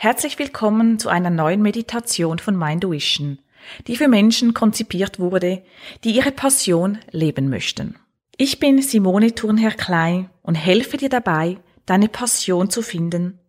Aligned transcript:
Herzlich 0.00 0.38
willkommen 0.38 1.00
zu 1.00 1.08
einer 1.08 1.28
neuen 1.28 1.60
Meditation 1.60 2.38
von 2.38 2.56
Minduition, 2.56 3.40
die 3.88 3.96
für 3.96 4.06
Menschen 4.06 4.54
konzipiert 4.54 5.18
wurde, 5.18 5.64
die 6.04 6.12
ihre 6.12 6.30
Passion 6.30 6.98
leben 7.10 7.48
möchten. 7.48 7.96
Ich 8.36 8.60
bin 8.60 8.80
Simone 8.80 9.34
Thurnherr 9.34 9.72
Klein 9.72 10.30
und 10.42 10.54
helfe 10.54 10.98
dir 10.98 11.08
dabei, 11.08 11.56
deine 11.84 12.08
Passion 12.08 12.70
zu 12.70 12.82
finden 12.82 13.40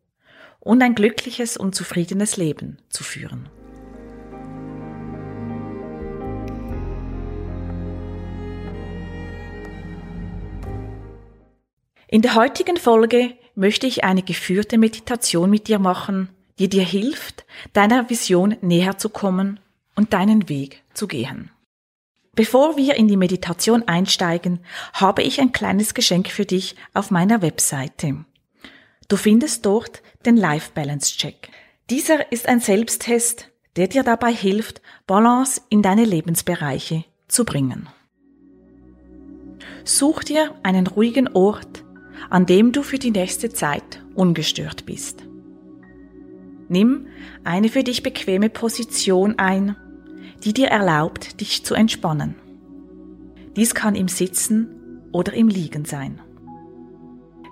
und 0.59 0.81
ein 0.81 0.95
glückliches 0.95 1.55
und 1.55 1.75
zufriedenes 1.75 2.35
Leben 2.35 2.79
zu 2.89 3.03
führen. 3.03 3.47
In 12.07 12.23
der 12.23 12.33
heutigen 12.33 12.77
Folge 12.77 13.37
möchte 13.53 13.85
ich 13.85 14.03
eine 14.03 14.23
geführte 14.23 14.79
Meditation 14.79 15.51
mit 15.51 15.67
dir 15.67 15.77
machen, 15.77 16.29
die 16.59 16.69
dir 16.69 16.83
hilft, 16.83 17.45
deiner 17.73 18.09
Vision 18.09 18.57
näher 18.61 18.97
zu 18.97 19.09
kommen 19.09 19.59
und 19.95 20.13
deinen 20.13 20.49
Weg 20.49 20.83
zu 20.93 21.07
gehen. 21.07 21.51
Bevor 22.35 22.77
wir 22.77 22.95
in 22.95 23.07
die 23.07 23.17
Meditation 23.17 23.87
einsteigen, 23.87 24.59
habe 24.93 25.23
ich 25.23 25.41
ein 25.41 25.51
kleines 25.51 25.93
Geschenk 25.93 26.29
für 26.29 26.45
dich 26.45 26.75
auf 26.93 27.11
meiner 27.11 27.41
Webseite. 27.41 28.23
Du 29.07 29.17
findest 29.17 29.65
dort 29.65 30.01
den 30.25 30.37
Life 30.37 30.71
Balance 30.73 31.17
Check. 31.17 31.49
Dieser 31.89 32.31
ist 32.31 32.47
ein 32.47 32.59
Selbsttest, 32.59 33.49
der 33.75 33.87
dir 33.87 34.03
dabei 34.03 34.31
hilft, 34.31 34.81
Balance 35.07 35.61
in 35.69 35.81
deine 35.81 36.05
Lebensbereiche 36.05 37.03
zu 37.27 37.45
bringen. 37.45 37.89
Such 39.83 40.23
dir 40.23 40.53
einen 40.61 40.87
ruhigen 40.87 41.29
Ort, 41.29 41.83
an 42.29 42.45
dem 42.45 42.71
du 42.71 42.83
für 42.83 42.99
die 42.99 43.11
nächste 43.11 43.51
Zeit 43.51 44.03
ungestört 44.13 44.85
bist. 44.85 45.28
Nimm 46.69 47.07
eine 47.43 47.69
für 47.69 47.83
dich 47.83 48.03
bequeme 48.03 48.49
Position 48.49 49.37
ein, 49.37 49.75
die 50.43 50.53
dir 50.53 50.67
erlaubt, 50.67 51.41
dich 51.41 51.65
zu 51.65 51.73
entspannen. 51.73 52.35
Dies 53.55 53.73
kann 53.73 53.95
im 53.95 54.07
Sitzen 54.07 54.69
oder 55.11 55.33
im 55.33 55.47
Liegen 55.47 55.85
sein. 55.85 56.21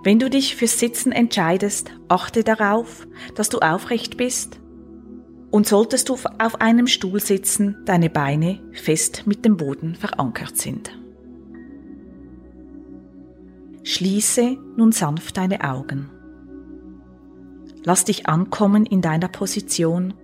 Wenn 0.04 0.20
du 0.20 0.30
dich 0.30 0.54
fürs 0.54 0.78
Sitzen 0.78 1.10
entscheidest, 1.10 1.90
achte 2.06 2.44
darauf, 2.44 3.06
dass 3.34 3.48
du 3.48 3.58
aufrecht 3.58 4.16
bist 4.16 4.60
und 5.50 5.66
solltest 5.66 6.08
du 6.08 6.16
auf 6.38 6.60
einem 6.60 6.86
Stuhl 6.86 7.20
sitzen, 7.20 7.76
deine 7.84 8.10
Beine 8.10 8.60
fest 8.72 9.24
mit 9.26 9.44
dem 9.44 9.56
Boden 9.56 9.96
verankert 9.96 10.56
sind. 10.56 10.96
Schließe 13.82 14.56
nun 14.76 14.92
sanft 14.92 15.36
deine 15.36 15.64
Augen. 15.64 16.10
Lass 17.84 18.04
dich 18.04 18.26
ankommen 18.26 18.86
in 18.86 19.00
deiner 19.00 19.28
Position. 19.28 20.14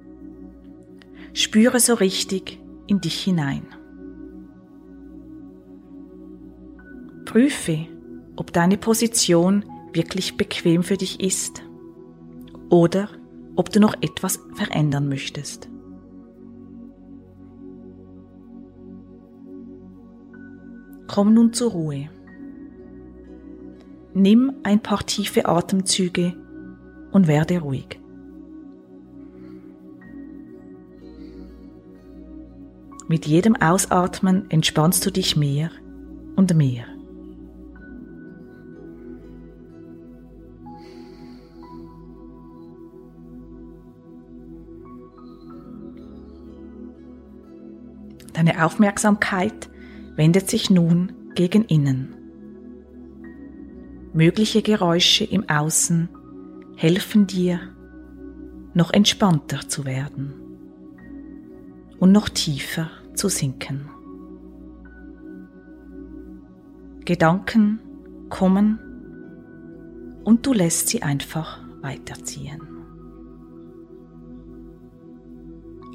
Spüre 1.33 1.81
so 1.81 1.95
richtig 1.95 2.61
in 2.87 3.01
dich 3.01 3.23
hinein. 3.23 3.67
Prüfe, 7.25 7.87
ob 8.37 8.53
deine 8.53 8.77
Position 8.77 9.65
wirklich 9.93 10.37
bequem 10.37 10.83
für 10.83 10.97
dich 10.97 11.21
ist 11.21 11.63
oder 12.71 13.09
ob 13.57 13.71
du 13.71 13.81
noch 13.81 13.95
etwas 14.01 14.41
verändern 14.55 15.09
möchtest. 15.09 15.69
Komm 21.07 21.35
nun 21.35 21.53
zur 21.53 21.71
Ruhe. 21.73 22.09
Nimm 24.15 24.53
ein 24.63 24.81
paar 24.81 25.05
tiefe 25.07 25.47
Atemzüge 25.47 26.35
und 27.15 27.29
werde 27.29 27.61
ruhig. 27.61 28.01
Mit 33.07 33.27
jedem 33.27 33.55
Ausatmen 33.55 34.51
entspannst 34.51 35.07
du 35.07 35.11
dich 35.11 35.37
mehr 35.37 35.71
und 36.35 36.55
mehr. 36.57 36.85
Deine 48.33 48.65
Aufmerksamkeit 48.65 49.71
wendet 50.17 50.51
sich 50.51 50.69
nun 50.69 51.13
gegen 51.37 51.65
innen. 51.67 52.17
Mögliche 54.13 54.63
Geräusche 54.63 55.25
im 55.25 55.49
Außen 55.49 56.09
helfen 56.77 57.27
dir, 57.27 57.61
noch 58.75 58.93
entspannter 58.93 59.69
zu 59.69 59.85
werden 59.85 60.35
und 61.99 62.13
noch 62.13 62.29
tiefer 62.29 62.91
zu 63.15 63.29
sinken. 63.29 63.89
Gedanken 67.05 67.81
kommen 68.31 68.79
und 70.25 70.47
du 70.47 70.53
lässt 70.53 70.89
sie 70.89 71.03
einfach 71.03 71.61
weiterziehen. 71.83 72.61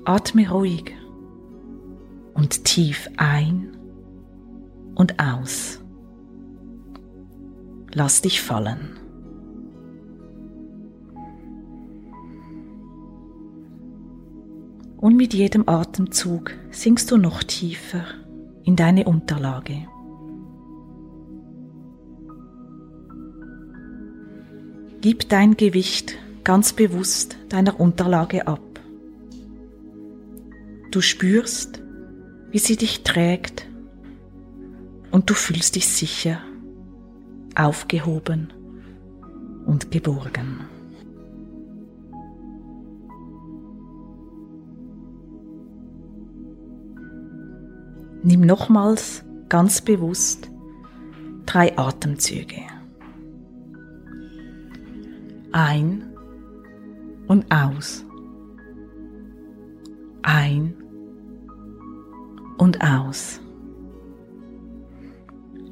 Atme 0.06 0.50
ruhig 0.50 0.96
und 2.34 2.64
tief 2.64 3.10
ein 3.18 3.78
und 4.96 5.20
aus. 5.20 5.84
Lass 7.94 8.22
dich 8.22 8.42
fallen. 8.42 9.09
Mit 15.20 15.34
jedem 15.34 15.68
Atemzug 15.68 16.54
sinkst 16.72 17.12
du 17.12 17.18
noch 17.18 17.44
tiefer 17.44 18.06
in 18.64 18.78
deine 18.78 19.04
Unterlage. 19.04 19.86
Gib 25.02 25.28
dein 25.28 25.58
Gewicht 25.58 26.16
ganz 26.46 26.72
bewusst 26.72 27.36
deiner 27.50 27.82
Unterlage 27.82 28.48
ab. 28.48 28.62
Du 30.90 31.02
spürst, 31.02 31.82
wie 32.52 32.60
sie 32.60 32.78
dich 32.78 33.04
trägt 33.04 33.68
und 35.12 35.30
du 35.30 35.34
fühlst 35.34 35.76
dich 35.76 35.90
sicher, 35.90 36.40
aufgehoben 37.56 38.54
und 39.66 39.92
geborgen. 39.92 40.79
Nimm 48.30 48.42
nochmals 48.42 49.26
ganz 49.50 49.82
bewusst 49.82 50.52
drei 51.48 51.76
Atemzüge. 51.76 52.62
Ein 55.52 56.14
und 57.28 57.52
aus. 57.52 58.06
Ein 60.22 60.76
und 62.60 62.80
aus. 62.84 63.42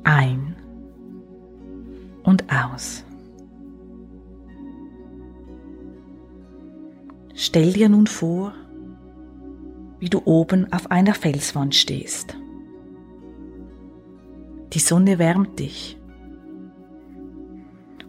Ein 0.03 0.56
und 2.24 2.44
aus. 2.51 3.03
Stell 7.35 7.74
dir 7.74 7.89
nun 7.89 8.07
vor, 8.07 8.51
wie 10.00 10.09
du 10.09 10.24
oben 10.25 10.74
auf 10.74 10.89
einer 10.89 11.13
Felswand 11.13 11.75
stehst. 11.75 12.35
Die 14.78 14.84
Sonne 14.84 15.18
wärmt 15.18 15.58
dich 15.58 15.98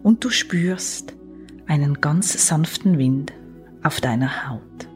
und 0.03 0.23
du 0.23 0.29
spürst 0.29 1.15
einen 1.65 1.99
ganz 1.99 2.47
sanften 2.47 2.99
Wind 2.99 3.33
auf 3.81 4.01
deiner 4.01 4.47
Haut. 4.47 4.87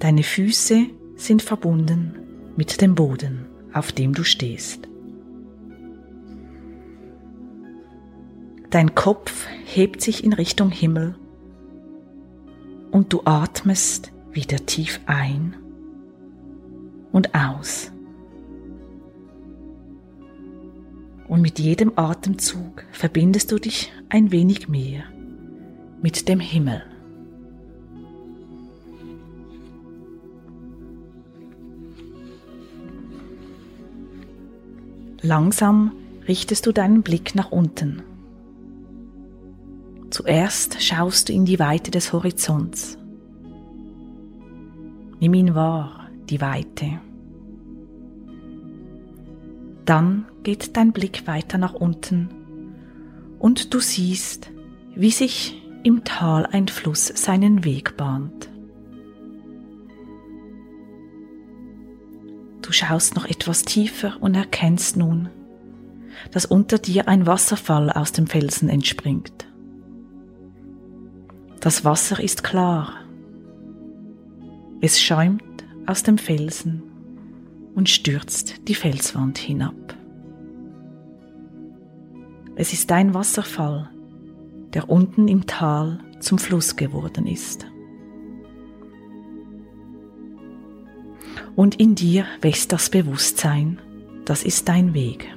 Deine 0.00 0.24
Füße 0.24 0.86
sind 1.14 1.40
verbunden 1.40 2.18
mit 2.56 2.80
dem 2.80 2.96
Boden, 2.96 3.46
auf 3.72 3.92
dem 3.92 4.12
du 4.12 4.24
stehst. 4.24 4.88
Dein 8.70 8.96
Kopf 8.96 9.46
hebt 9.66 10.00
sich 10.00 10.24
in 10.24 10.32
Richtung 10.32 10.72
Himmel 10.72 11.14
und 12.90 13.12
du 13.12 13.20
atmest 13.24 14.10
wieder 14.32 14.66
tief 14.66 14.98
ein 15.06 15.54
und 17.12 17.36
aus. 17.36 17.92
Und 21.30 21.40
mit 21.40 21.58
jedem 21.58 21.92
Atemzug 21.96 22.84
verbindest 22.92 23.50
du 23.52 23.58
dich 23.58 23.90
ein 24.10 24.30
wenig 24.30 24.68
mehr 24.68 25.04
mit 26.02 26.28
dem 26.28 26.40
Himmel. 26.40 26.82
Langsam 35.22 35.92
richtest 36.28 36.66
du 36.66 36.72
deinen 36.72 37.02
Blick 37.02 37.34
nach 37.34 37.50
unten 37.50 38.02
Zuerst 40.10 40.82
schaust 40.82 41.28
du 41.28 41.32
in 41.32 41.44
die 41.44 41.60
Weite 41.60 41.92
des 41.92 42.12
Horizonts. 42.12 42.98
Nimm 45.20 45.34
ihn 45.34 45.54
wahr, 45.54 46.08
die 46.28 46.40
Weite. 46.40 47.00
Dann 49.84 50.26
geht 50.42 50.76
dein 50.76 50.92
Blick 50.92 51.26
weiter 51.26 51.58
nach 51.58 51.74
unten 51.74 52.30
und 53.38 53.74
du 53.74 53.80
siehst, 53.80 54.50
wie 54.94 55.10
sich 55.10 55.62
im 55.82 56.04
Tal 56.04 56.46
ein 56.46 56.68
Fluss 56.68 57.06
seinen 57.06 57.64
Weg 57.64 57.96
bahnt. 57.96 58.50
Du 62.62 62.72
schaust 62.72 63.16
noch 63.16 63.24
etwas 63.24 63.62
tiefer 63.62 64.16
und 64.20 64.34
erkennst 64.34 64.96
nun, 64.96 65.28
dass 66.30 66.44
unter 66.44 66.78
dir 66.78 67.08
ein 67.08 67.26
Wasserfall 67.26 67.90
aus 67.90 68.12
dem 68.12 68.26
Felsen 68.26 68.68
entspringt. 68.68 69.46
Das 71.60 71.84
Wasser 71.84 72.20
ist 72.20 72.44
klar. 72.44 72.94
Es 74.80 75.00
schäumt 75.00 75.42
aus 75.86 76.02
dem 76.02 76.16
Felsen 76.16 76.82
und 77.74 77.88
stürzt 77.88 78.68
die 78.68 78.74
Felswand 78.74 79.38
hinab. 79.38 79.96
Es 82.60 82.74
ist 82.74 82.92
ein 82.92 83.14
Wasserfall, 83.14 83.88
der 84.74 84.90
unten 84.90 85.28
im 85.28 85.46
Tal 85.46 85.98
zum 86.18 86.36
Fluss 86.36 86.76
geworden 86.76 87.26
ist. 87.26 87.66
Und 91.56 91.80
in 91.80 91.94
dir 91.94 92.26
wächst 92.42 92.70
das 92.72 92.90
Bewusstsein, 92.90 93.80
das 94.26 94.42
ist 94.42 94.68
dein 94.68 94.92
Weg. 94.92 95.34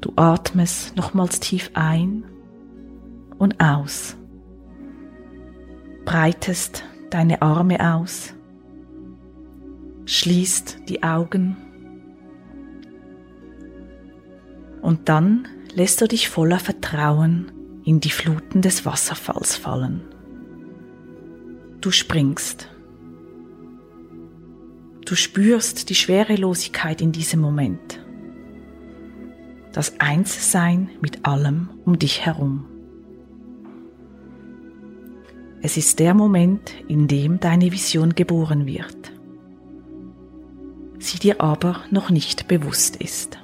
Du 0.00 0.14
atmest 0.16 0.96
nochmals 0.96 1.40
tief 1.40 1.70
ein 1.74 2.24
und 3.36 3.60
aus, 3.60 4.16
breitest 6.06 6.84
deine 7.10 7.42
Arme 7.42 7.96
aus, 7.96 8.32
schließt 10.06 10.88
die 10.88 11.02
Augen 11.02 11.58
und 14.82 15.08
dann 15.08 15.48
lässt 15.74 16.00
du 16.00 16.08
dich 16.08 16.28
voller 16.28 16.58
Vertrauen 16.58 17.52
in 17.84 18.00
die 18.00 18.10
Fluten 18.10 18.62
des 18.62 18.84
Wasserfalls 18.86 19.56
fallen. 19.56 20.02
Du 21.80 21.90
springst. 21.90 22.68
Du 25.06 25.14
spürst 25.14 25.88
die 25.88 25.94
Schwerelosigkeit 25.94 27.00
in 27.00 27.10
diesem 27.10 27.40
Moment. 27.40 28.00
Das 29.72 29.98
Einssein 29.98 30.90
mit 31.00 31.24
allem 31.24 31.70
um 31.84 31.98
dich 31.98 32.26
herum. 32.26 32.66
Es 35.62 35.76
ist 35.76 35.98
der 35.98 36.14
Moment, 36.14 36.72
in 36.88 37.06
dem 37.06 37.38
deine 37.38 37.70
Vision 37.70 38.14
geboren 38.14 38.66
wird, 38.66 39.12
sie 40.98 41.18
dir 41.18 41.40
aber 41.40 41.82
noch 41.90 42.10
nicht 42.10 42.48
bewusst 42.48 42.96
ist. 42.96 43.39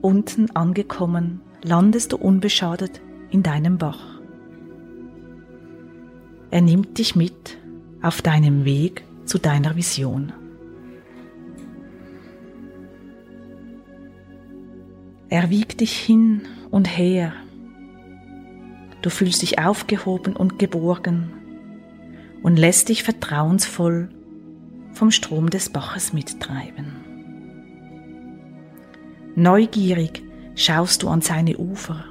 Unten 0.00 0.54
angekommen, 0.54 1.40
landest 1.62 2.12
du 2.12 2.16
unbeschadet 2.16 3.00
in 3.30 3.42
deinem 3.42 3.78
Bach. 3.78 4.20
Er 6.50 6.60
nimmt 6.60 6.98
dich 6.98 7.16
mit 7.16 7.58
auf 8.02 8.22
deinem 8.22 8.64
Weg 8.64 9.04
zu 9.24 9.38
deiner 9.38 9.76
Vision. 9.76 10.32
Er 15.28 15.50
wiegt 15.50 15.80
dich 15.80 15.96
hin 15.96 16.42
und 16.70 16.86
her 16.86 17.32
Du 19.06 19.10
fühlst 19.10 19.42
dich 19.42 19.60
aufgehoben 19.60 20.34
und 20.34 20.58
geborgen 20.58 21.30
und 22.42 22.56
lässt 22.56 22.88
dich 22.88 23.04
vertrauensvoll 23.04 24.08
vom 24.90 25.12
Strom 25.12 25.48
des 25.48 25.70
Baches 25.70 26.12
mittreiben. 26.12 27.05
Neugierig 29.36 30.24
schaust 30.56 31.02
du 31.02 31.08
an 31.08 31.20
seine 31.20 31.56
Ufer 31.56 32.04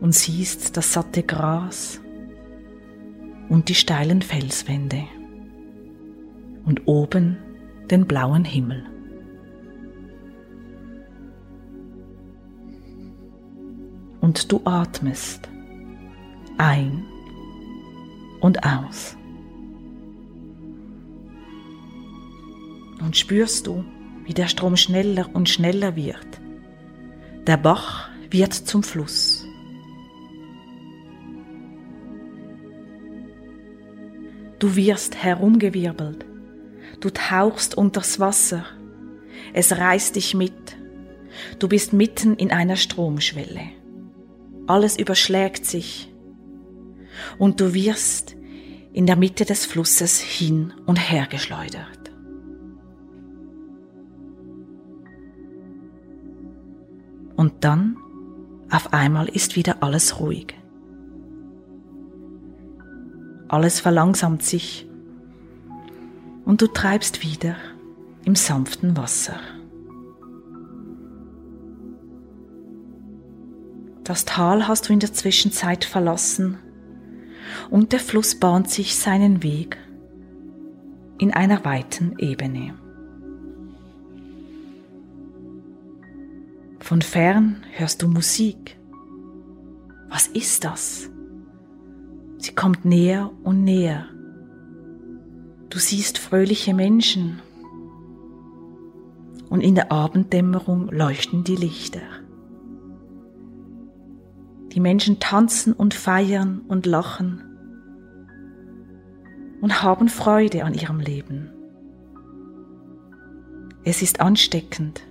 und 0.00 0.14
siehst 0.14 0.76
das 0.76 0.92
satte 0.92 1.22
Gras 1.22 2.00
und 3.48 3.68
die 3.68 3.74
steilen 3.74 4.22
Felswände 4.22 5.04
und 6.64 6.88
oben 6.88 7.36
den 7.90 8.06
blauen 8.06 8.44
Himmel. 8.44 8.90
und 14.30 14.52
du 14.52 14.60
atmest 14.64 15.48
ein 16.56 17.04
und 18.40 18.64
aus. 18.64 19.16
Und 23.00 23.16
spürst 23.16 23.66
du, 23.66 23.84
wie 24.30 24.34
der 24.34 24.46
Strom 24.46 24.76
schneller 24.76 25.28
und 25.34 25.48
schneller 25.48 25.96
wird. 25.96 26.40
Der 27.48 27.56
Bach 27.56 28.08
wird 28.30 28.54
zum 28.54 28.84
Fluss. 28.84 29.44
Du 34.60 34.76
wirst 34.76 35.16
herumgewirbelt. 35.16 36.24
Du 37.00 37.10
tauchst 37.10 37.76
unters 37.76 38.20
Wasser. 38.20 38.64
Es 39.52 39.76
reißt 39.76 40.14
dich 40.14 40.34
mit. 40.34 40.76
Du 41.58 41.66
bist 41.66 41.92
mitten 41.92 42.36
in 42.36 42.52
einer 42.52 42.76
Stromschwelle 42.76 43.80
alles 44.70 44.96
überschlägt 44.96 45.66
sich 45.66 46.08
und 47.38 47.60
du 47.60 47.74
wirst 47.74 48.36
in 48.92 49.04
der 49.06 49.16
Mitte 49.16 49.44
des 49.44 49.66
Flusses 49.66 50.20
hin 50.20 50.72
und 50.86 50.96
her 50.96 51.26
geschleudert. 51.26 51.99
Und 57.40 57.64
dann 57.64 57.96
auf 58.68 58.92
einmal 58.92 59.26
ist 59.26 59.56
wieder 59.56 59.82
alles 59.82 60.20
ruhig. 60.20 60.54
Alles 63.48 63.80
verlangsamt 63.80 64.42
sich 64.42 64.86
und 66.44 66.60
du 66.60 66.66
treibst 66.66 67.22
wieder 67.22 67.56
im 68.26 68.34
sanften 68.34 68.94
Wasser. 68.94 69.36
Das 74.04 74.26
Tal 74.26 74.68
hast 74.68 74.90
du 74.90 74.92
in 74.92 75.00
der 75.00 75.14
Zwischenzeit 75.14 75.86
verlassen 75.86 76.58
und 77.70 77.92
der 77.92 78.00
Fluss 78.00 78.34
bahnt 78.34 78.68
sich 78.68 78.98
seinen 78.98 79.42
Weg 79.42 79.78
in 81.16 81.32
einer 81.32 81.64
weiten 81.64 82.16
Ebene. 82.18 82.74
Von 86.90 87.02
fern 87.02 87.62
hörst 87.70 88.02
du 88.02 88.08
Musik. 88.08 88.76
Was 90.08 90.26
ist 90.26 90.64
das? 90.64 91.08
Sie 92.38 92.52
kommt 92.52 92.84
näher 92.84 93.30
und 93.44 93.62
näher. 93.62 94.06
Du 95.68 95.78
siehst 95.78 96.18
fröhliche 96.18 96.74
Menschen 96.74 97.42
und 99.50 99.60
in 99.60 99.76
der 99.76 99.92
Abenddämmerung 99.92 100.88
leuchten 100.88 101.44
die 101.44 101.54
Lichter. 101.54 102.02
Die 104.72 104.80
Menschen 104.80 105.20
tanzen 105.20 105.72
und 105.72 105.94
feiern 105.94 106.62
und 106.66 106.86
lachen 106.86 107.40
und 109.60 109.80
haben 109.80 110.08
Freude 110.08 110.64
an 110.64 110.74
ihrem 110.74 110.98
Leben. 110.98 111.50
Es 113.84 114.02
ist 114.02 114.18
ansteckend 114.18 115.02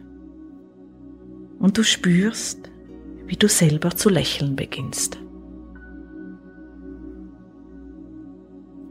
und 1.60 1.78
du 1.78 1.84
spürst, 1.84 2.72
wie 3.28 3.36
du 3.36 3.48
selber 3.48 3.92
zu 3.92 4.10
lächeln 4.10 4.56
beginnst. 4.56 5.20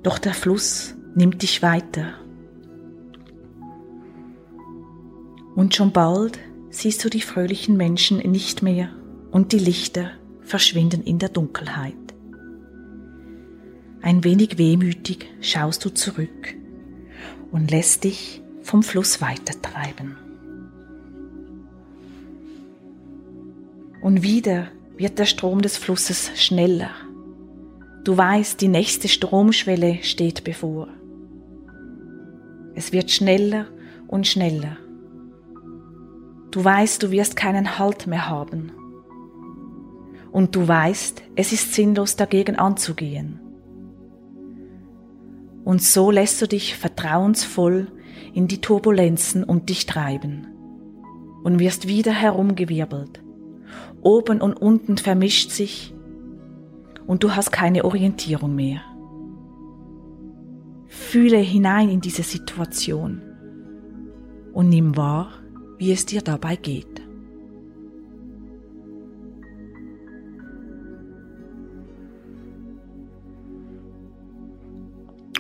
Doch 0.03 0.19
der 0.19 0.35
Fluss 0.35 0.95
nimmt 1.15 1.43
dich 1.43 1.63
weiter. 1.63 2.15
Und 5.57 5.75
schon 5.75 5.93
bald 5.93 6.39
siehst 6.71 7.05
du 7.05 7.11
die 7.11 7.21
fröhlichen 7.21 7.77
Menschen 7.77 8.19
nicht 8.19 8.63
mehr 8.63 8.91
und 9.33 9.53
die 9.53 9.59
Lichter 9.59 10.13
verschwinden 10.41 11.03
in 11.03 11.19
der 11.19 11.31
Dunkelheit. 11.31 11.95
Ein 14.01 14.23
wenig 14.23 14.57
wehmütig 14.59 15.27
schaust 15.41 15.85
du 15.85 15.91
zurück 15.91 16.55
und 17.51 17.71
lässt 17.71 18.05
dich 18.05 18.43
vom 18.63 18.83
Fluss 18.83 19.21
weitertreiben. 19.21 20.27
Und 24.09 24.23
wieder 24.23 24.69
wird 24.97 25.19
der 25.19 25.27
Strom 25.27 25.61
des 25.61 25.77
Flusses 25.77 26.31
schneller. 26.35 26.88
Du 28.05 28.17
weißt, 28.17 28.59
die 28.59 28.69
nächste 28.69 29.07
Stromschwelle 29.07 29.99
steht 30.00 30.45
bevor. 30.45 30.88
Es 32.75 32.91
wird 32.91 33.11
schneller 33.11 33.67
und 34.07 34.27
schneller. 34.27 34.79
Du 36.50 36.65
weißt, 36.65 37.03
du 37.03 37.11
wirst 37.11 37.37
keinen 37.37 37.79
Halt 37.79 38.07
mehr 38.07 38.31
haben. 38.31 38.73
Und 40.33 40.57
du 40.57 40.67
weißt, 40.67 41.23
es 41.37 41.53
ist 41.53 41.75
sinnlos 41.75 42.17
dagegen 42.17 42.57
anzugehen. 42.57 43.41
Und 45.67 45.83
so 45.83 46.11
lässt 46.11 46.41
du 46.41 46.49
dich 46.49 46.79
vertrauensvoll 46.79 47.88
in 48.33 48.49
die 48.49 48.62
Turbulenzen 48.62 49.45
und 49.45 49.69
dich 49.69 49.85
treiben 49.85 50.47
und 51.45 51.59
wirst 51.59 51.88
wieder 51.88 52.12
herumgewirbelt. 52.12 53.21
Oben 54.09 54.41
und 54.41 54.55
unten 54.55 54.97
vermischt 54.97 55.50
sich 55.50 55.95
und 57.07 57.23
du 57.23 57.37
hast 57.37 57.53
keine 57.53 57.85
Orientierung 57.85 58.55
mehr. 58.55 58.81
Fühle 60.87 61.37
hinein 61.37 61.91
in 61.91 62.00
diese 62.00 62.23
Situation 62.23 63.21
und 64.55 64.71
nimm 64.71 64.97
wahr, 64.97 65.29
wie 65.77 65.93
es 65.93 66.07
dir 66.07 66.23
dabei 66.23 66.57
geht. 66.57 67.03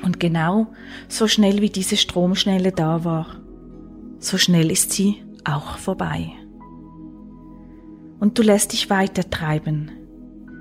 Und 0.04 0.20
genau 0.20 0.66
so 1.08 1.26
schnell 1.26 1.62
wie 1.62 1.70
diese 1.70 1.96
Stromschnelle 1.96 2.72
da 2.72 3.02
war, 3.02 3.40
so 4.18 4.36
schnell 4.36 4.70
ist 4.70 4.92
sie 4.92 5.22
auch 5.44 5.78
vorbei. 5.78 6.34
Und 8.20 8.38
du 8.38 8.42
lässt 8.42 8.72
dich 8.72 8.90
weiter 8.90 9.28
treiben 9.28 9.90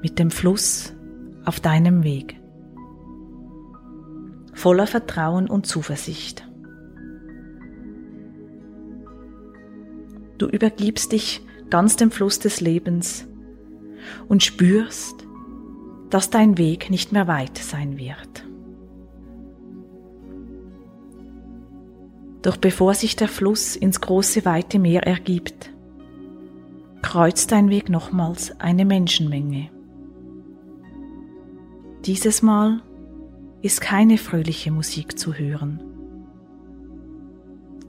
mit 0.02 0.20
dem 0.20 0.32
Fluss 0.32 0.94
auf 1.44 1.60
deinem 1.60 2.04
Weg, 2.04 2.40
voller 4.54 4.86
Vertrauen 4.86 5.50
und 5.50 5.66
Zuversicht. 5.66 6.48
Du 10.38 10.48
übergibst 10.48 11.12
dich 11.14 11.46
ganz 11.70 11.96
dem 11.96 12.12
Fluss 12.12 12.40
des 12.40 12.62
Lebens 12.62 13.28
und 14.28 14.44
spürst, 14.44 15.26
dass 16.10 16.30
dein 16.30 16.58
Weg 16.58 16.90
nicht 16.90 17.12
mehr 17.12 17.28
weit 17.28 17.58
sein 17.58 17.98
wird. 17.98 18.46
Doch 22.44 22.58
bevor 22.58 22.94
sich 22.94 23.16
der 23.16 23.28
Fluss 23.28 23.76
ins 23.76 24.00
große 24.00 24.46
weite 24.46 24.80
Meer 24.80 25.04
ergibt, 25.04 25.72
kreuzt 27.02 27.52
dein 27.52 27.70
Weg 27.70 27.90
nochmals 27.90 28.60
eine 28.60 28.86
Menschenmenge. 28.86 29.70
Dieses 32.06 32.42
Mal 32.42 32.82
ist 33.62 33.82
keine 33.82 34.18
fröhliche 34.18 34.72
Musik 34.72 35.18
zu 35.18 35.34
hören. 35.34 35.82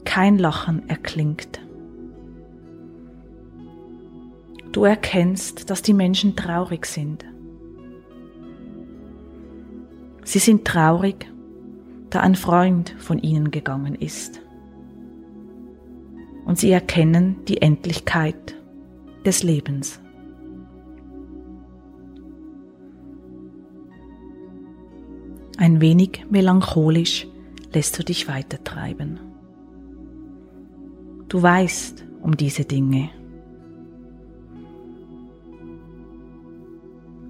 Kein 0.04 0.38
Lachen 0.38 0.88
erklingt. 0.88 1.60
Du 4.72 4.84
erkennst, 4.84 5.70
dass 5.70 5.82
die 5.82 5.94
Menschen 5.94 6.36
traurig 6.36 6.86
sind. 6.86 7.24
Sie 10.24 10.38
sind 10.38 10.66
traurig, 10.66 11.26
da 12.10 12.20
ein 12.20 12.34
Freund 12.34 12.94
von 12.98 13.18
ihnen 13.18 13.50
gegangen 13.50 13.94
ist 13.94 14.40
und 16.48 16.58
sie 16.58 16.70
erkennen 16.70 17.44
die 17.46 17.60
Endlichkeit 17.60 18.57
des 19.24 19.42
Lebens. 19.42 20.00
Ein 25.56 25.80
wenig 25.80 26.24
melancholisch 26.30 27.26
lässt 27.72 27.98
du 27.98 28.04
dich 28.04 28.28
weitertreiben. 28.28 29.18
Du 31.28 31.42
weißt 31.42 32.04
um 32.22 32.36
diese 32.36 32.64
Dinge. 32.64 33.10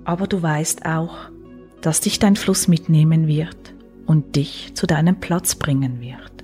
Aber 0.04 0.26
du 0.26 0.42
weißt 0.42 0.87
auch, 0.87 1.30
dass 1.80 2.00
dich 2.00 2.18
dein 2.18 2.37
Fluss 2.37 2.68
mitnehmen 2.68 3.26
wird 3.26 3.75
und 4.07 4.37
dich 4.37 4.75
zu 4.75 4.87
deinem 4.87 5.21
Platz 5.21 5.54
bringen 5.54 6.00
wird. 6.00 6.38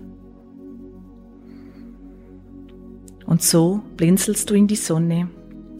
Und 3.34 3.42
so 3.42 3.82
blinzelst 3.96 4.48
du 4.48 4.54
in 4.54 4.68
die 4.68 4.76
Sonne, 4.76 5.28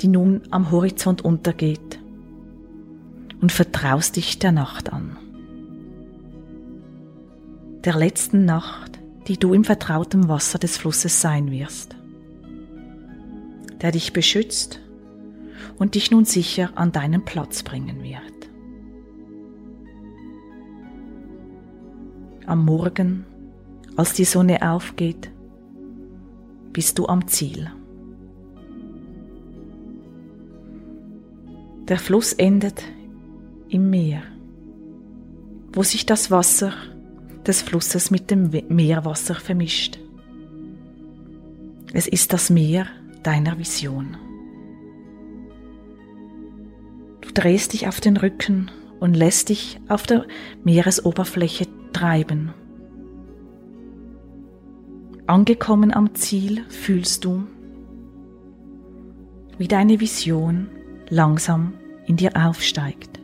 die 0.00 0.08
nun 0.08 0.42
am 0.50 0.72
Horizont 0.72 1.24
untergeht, 1.24 2.00
und 3.40 3.52
vertraust 3.52 4.16
dich 4.16 4.40
der 4.40 4.50
Nacht 4.50 4.92
an. 4.92 5.16
Der 7.84 7.94
letzten 7.96 8.44
Nacht, 8.44 8.98
die 9.28 9.38
du 9.38 9.54
im 9.54 9.62
vertrauten 9.62 10.26
Wasser 10.28 10.58
des 10.58 10.76
Flusses 10.76 11.20
sein 11.20 11.52
wirst, 11.52 11.94
der 13.80 13.92
dich 13.92 14.12
beschützt 14.12 14.80
und 15.78 15.94
dich 15.94 16.10
nun 16.10 16.24
sicher 16.24 16.72
an 16.74 16.90
deinen 16.90 17.24
Platz 17.24 17.62
bringen 17.62 18.02
wird. 18.02 18.48
Am 22.46 22.64
Morgen, 22.64 23.24
als 23.94 24.12
die 24.12 24.24
Sonne 24.24 24.68
aufgeht, 24.68 25.30
bist 26.74 26.98
du 26.98 27.06
am 27.06 27.26
Ziel. 27.28 27.70
Der 31.88 31.98
Fluss 31.98 32.34
endet 32.34 32.82
im 33.68 33.88
Meer, 33.88 34.22
wo 35.72 35.82
sich 35.82 36.04
das 36.04 36.30
Wasser 36.30 36.74
des 37.46 37.62
Flusses 37.62 38.10
mit 38.10 38.30
dem 38.30 38.50
Meerwasser 38.68 39.34
vermischt. 39.34 39.98
Es 41.92 42.06
ist 42.06 42.32
das 42.32 42.50
Meer 42.50 42.86
deiner 43.22 43.58
Vision. 43.58 44.16
Du 47.20 47.30
drehst 47.32 47.72
dich 47.72 47.86
auf 47.86 48.00
den 48.00 48.16
Rücken 48.16 48.70
und 48.98 49.14
lässt 49.14 49.48
dich 49.48 49.78
auf 49.88 50.04
der 50.04 50.26
Meeresoberfläche 50.64 51.66
treiben. 51.92 52.52
Angekommen 55.26 55.90
am 55.94 56.14
Ziel 56.14 56.64
fühlst 56.68 57.24
du, 57.24 57.44
wie 59.56 59.68
deine 59.68 59.98
Vision 59.98 60.68
langsam 61.08 61.72
in 62.06 62.16
dir 62.16 62.32
aufsteigt. 62.36 63.20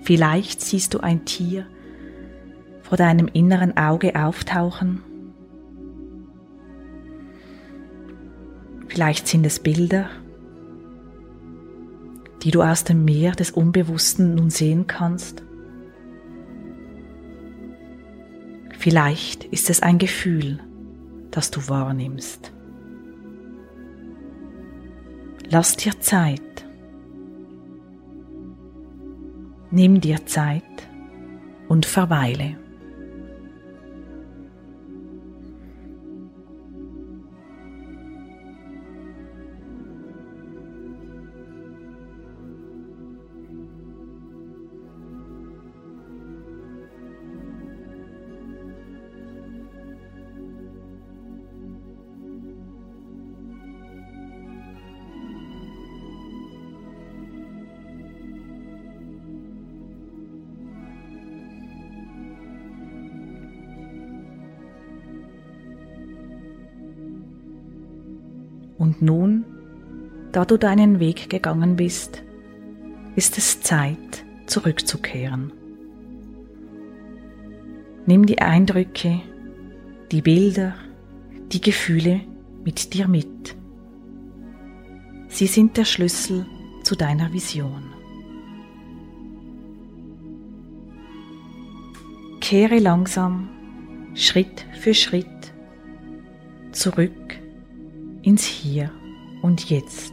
Vielleicht 0.00 0.62
siehst 0.62 0.94
du 0.94 1.00
ein 1.00 1.26
Tier 1.26 1.66
vor 2.80 2.96
deinem 2.96 3.28
inneren 3.28 3.76
Auge 3.76 4.14
auftauchen. 4.16 5.02
Vielleicht 8.88 9.28
sind 9.28 9.44
es 9.44 9.60
Bilder, 9.60 10.08
die 12.42 12.50
du 12.50 12.62
aus 12.62 12.84
dem 12.84 13.04
Meer 13.04 13.32
des 13.32 13.50
Unbewussten 13.50 14.34
nun 14.34 14.48
sehen 14.48 14.86
kannst. 14.86 15.42
Vielleicht 18.80 19.44
ist 19.44 19.68
es 19.68 19.82
ein 19.82 19.98
Gefühl, 19.98 20.58
das 21.30 21.50
du 21.50 21.68
wahrnimmst. 21.68 22.50
Lass 25.50 25.76
dir 25.76 26.00
Zeit. 26.00 26.64
Nimm 29.70 30.00
dir 30.00 30.24
Zeit 30.24 30.62
und 31.68 31.84
verweile. 31.84 32.56
Und 68.90 69.02
nun, 69.02 69.44
da 70.32 70.44
du 70.44 70.56
deinen 70.56 70.98
Weg 70.98 71.30
gegangen 71.30 71.76
bist, 71.76 72.24
ist 73.14 73.38
es 73.38 73.60
Zeit, 73.60 74.24
zurückzukehren. 74.46 75.52
Nimm 78.04 78.26
die 78.26 78.40
Eindrücke, 78.40 79.20
die 80.10 80.22
Bilder, 80.22 80.74
die 81.52 81.60
Gefühle 81.60 82.22
mit 82.64 82.92
dir 82.92 83.06
mit. 83.06 83.54
Sie 85.28 85.46
sind 85.46 85.76
der 85.76 85.84
Schlüssel 85.84 86.44
zu 86.82 86.96
deiner 86.96 87.32
Vision. 87.32 87.84
Kehre 92.40 92.80
langsam, 92.80 93.50
Schritt 94.14 94.66
für 94.80 94.94
Schritt, 94.94 95.54
zurück 96.72 97.39
ins 98.22 98.44
Hier 98.44 98.90
und 99.42 99.68
Jetzt. 99.70 100.12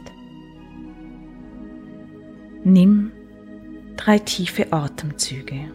Nimm 2.64 3.12
drei 3.96 4.18
tiefe 4.18 4.72
Atemzüge. 4.72 5.70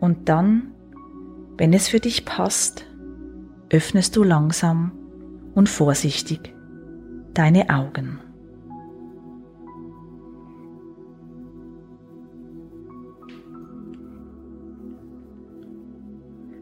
Und 0.00 0.28
dann, 0.28 0.74
wenn 1.58 1.72
es 1.72 1.88
für 1.88 2.00
dich 2.00 2.24
passt, 2.24 2.86
öffnest 3.70 4.16
du 4.16 4.22
langsam 4.22 4.92
und 5.54 5.68
vorsichtig 5.68 6.54
deine 7.34 7.68
Augen. 7.68 8.20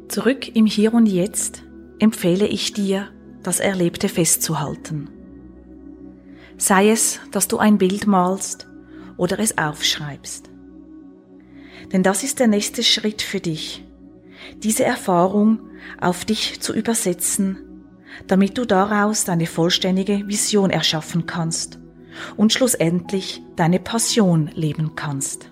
Zurück 0.09 0.57
im 0.57 0.65
Hier 0.65 0.95
und 0.95 1.07
Jetzt 1.07 1.63
empfehle 1.99 2.47
ich 2.47 2.73
dir, 2.73 3.09
das 3.43 3.61
Erlebte 3.61 4.09
festzuhalten. 4.09 5.09
Sei 6.57 6.91
es, 6.91 7.21
dass 7.33 7.49
du 7.49 7.59
ein 7.59 7.79
Bild 7.79 8.07
malst 8.07 8.67
oder 9.19 9.39
es 9.39 9.57
aufschreibst. 9.57 10.51
Denn 11.93 12.03
das 12.03 12.25
ist 12.25 12.41
der 12.41 12.49
nächste 12.49 12.83
Schritt 12.83 13.23
für 13.23 13.41
dich, 13.41 13.86
diese 14.63 14.85
Erfahrung 14.85 15.61
auf 16.01 16.25
dich 16.25 16.61
zu 16.61 16.75
übersetzen, 16.75 17.59
damit 18.27 18.59
du 18.59 18.65
daraus 18.65 19.25
deine 19.25 19.47
vollständige 19.47 20.27
Vision 20.27 20.71
erschaffen 20.71 21.27
kannst 21.27 21.79
und 22.37 22.53
schlussendlich 22.53 23.43
deine 23.57 23.79
Passion 23.79 24.51
leben 24.55 24.93
kannst. 24.97 25.51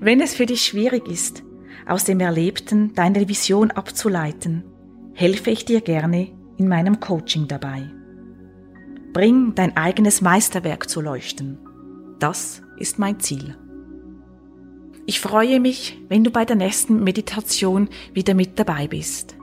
Wenn 0.00 0.20
es 0.20 0.34
für 0.34 0.46
dich 0.46 0.62
schwierig 0.62 1.08
ist, 1.08 1.42
aus 1.86 2.04
dem 2.04 2.20
Erlebten 2.20 2.94
deine 2.94 3.28
Vision 3.28 3.70
abzuleiten, 3.70 4.64
helfe 5.14 5.50
ich 5.50 5.64
dir 5.64 5.80
gerne 5.80 6.28
in 6.56 6.68
meinem 6.68 7.00
Coaching 7.00 7.48
dabei. 7.48 7.90
Bring 9.12 9.54
dein 9.54 9.76
eigenes 9.76 10.20
Meisterwerk 10.20 10.88
zu 10.88 11.00
leuchten. 11.00 11.58
Das 12.18 12.62
ist 12.78 12.98
mein 12.98 13.18
Ziel. 13.20 13.56
Ich 15.08 15.20
freue 15.20 15.58
mich, 15.58 15.96
wenn 16.10 16.22
du 16.22 16.30
bei 16.30 16.44
der 16.44 16.54
nächsten 16.54 17.02
Meditation 17.02 17.88
wieder 18.12 18.34
mit 18.34 18.58
dabei 18.58 18.88
bist. 18.88 19.36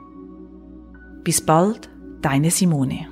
Bis 1.24 1.44
bald, 1.44 1.90
deine 2.22 2.52
Simone. 2.52 3.08